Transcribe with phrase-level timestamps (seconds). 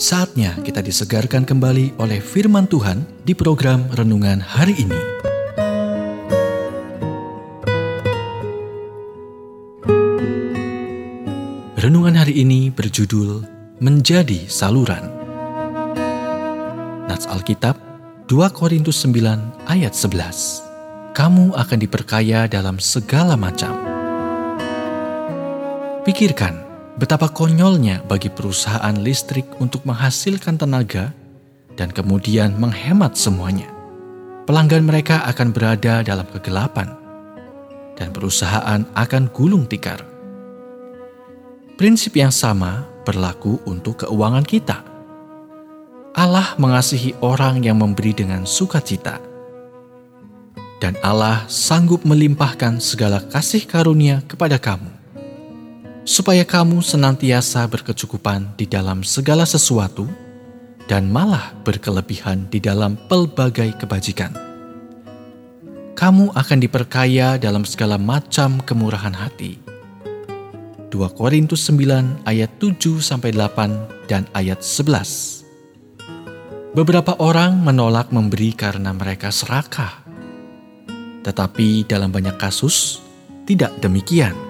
[0.00, 4.96] Saatnya kita disegarkan kembali oleh firman Tuhan di program renungan hari ini.
[11.76, 13.44] Renungan hari ini berjudul
[13.84, 15.04] Menjadi Saluran.
[17.04, 17.76] Nats Alkitab
[18.24, 21.12] 2 Korintus 9 ayat 11.
[21.12, 23.76] Kamu akan diperkaya dalam segala macam.
[26.08, 31.14] Pikirkan, betapa konyolnya bagi perusahaan listrik untuk menghasilkan tenaga
[31.78, 33.70] dan kemudian menghemat semuanya.
[34.44, 36.90] Pelanggan mereka akan berada dalam kegelapan,
[37.94, 40.02] dan perusahaan akan gulung tikar.
[41.78, 44.82] Prinsip yang sama berlaku untuk keuangan kita.
[46.12, 49.22] Allah mengasihi orang yang memberi dengan sukacita,
[50.82, 54.99] dan Allah sanggup melimpahkan segala kasih karunia kepada kamu,
[56.10, 60.10] supaya kamu senantiasa berkecukupan di dalam segala sesuatu
[60.90, 64.34] dan malah berkelebihan di dalam pelbagai kebajikan.
[65.94, 69.62] Kamu akan diperkaya dalam segala macam kemurahan hati
[70.90, 76.74] 2 Korintus 9 ayat 7 sampai 8 dan ayat 11.
[76.74, 80.02] Beberapa orang menolak memberi karena mereka serakah.
[81.22, 82.98] Tetapi dalam banyak kasus
[83.46, 84.49] tidak demikian.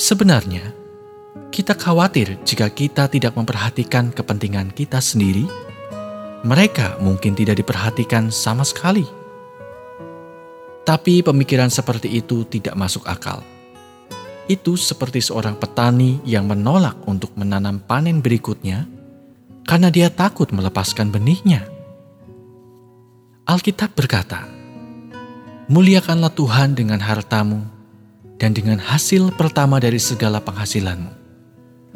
[0.00, 0.72] Sebenarnya,
[1.52, 5.44] kita khawatir jika kita tidak memperhatikan kepentingan kita sendiri,
[6.40, 9.04] mereka mungkin tidak diperhatikan sama sekali.
[10.88, 13.44] Tapi pemikiran seperti itu tidak masuk akal
[14.50, 18.82] itu seperti seorang petani yang menolak untuk menanam panen berikutnya
[19.62, 21.70] karena dia takut melepaskan benihnya.
[23.46, 24.50] Alkitab berkata,
[25.70, 27.62] "Muliakanlah Tuhan dengan hartamu
[28.40, 31.12] dan dengan hasil pertama dari segala penghasilanmu."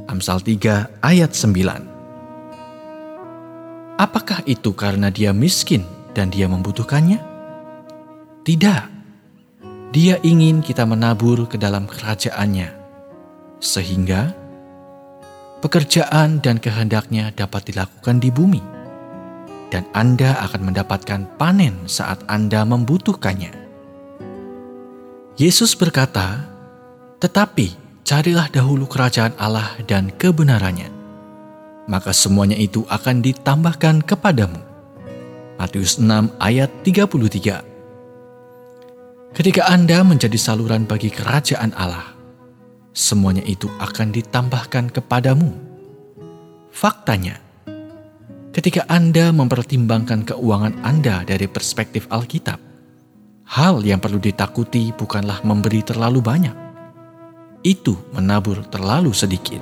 [0.05, 1.89] Amsal 3 ayat 9.
[3.97, 7.19] Apakah itu karena dia miskin dan dia membutuhkannya?
[8.45, 8.95] Tidak
[9.95, 12.67] dia ingin kita menabur ke dalam kerajaannya,
[13.63, 14.35] sehingga
[15.63, 18.59] pekerjaan dan kehendaknya dapat dilakukan di bumi,
[19.71, 23.64] dan Anda akan mendapatkan panen saat Anda membutuhkannya.
[25.35, 26.47] Yesus berkata,
[27.19, 27.75] "Tetapi
[28.07, 30.87] carilah dahulu kerajaan Allah dan kebenarannya,
[31.91, 34.63] maka semuanya itu akan ditambahkan kepadamu."
[35.59, 37.67] Matius 6 ayat 33
[39.35, 42.15] Ketika Anda menjadi saluran bagi kerajaan Allah,
[42.95, 45.51] semuanya itu akan ditambahkan kepadamu.
[46.71, 47.43] Faktanya,
[48.55, 52.74] ketika Anda mempertimbangkan keuangan Anda dari perspektif Alkitab,
[53.49, 56.57] hal yang perlu ditakuti bukanlah memberi terlalu banyak.
[57.65, 59.61] Itu menabur terlalu sedikit.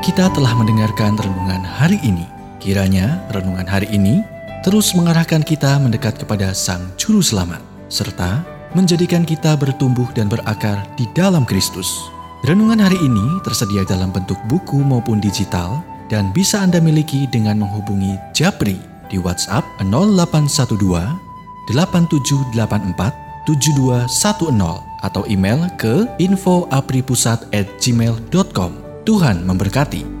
[0.00, 4.20] Kita telah mendengarkan renungan hari ini Kiranya renungan hari ini
[4.60, 8.44] terus mengarahkan kita mendekat kepada Sang Juru Selamat, serta
[8.76, 11.88] menjadikan kita bertumbuh dan berakar di dalam Kristus.
[12.44, 18.18] Renungan hari ini tersedia dalam bentuk buku maupun digital dan bisa Anda miliki dengan menghubungi
[18.34, 20.76] Japri di WhatsApp 0812
[21.70, 23.14] 8784
[23.48, 28.72] 7210 atau email ke infoapripusat@gmail.com.
[29.08, 30.19] Tuhan memberkati.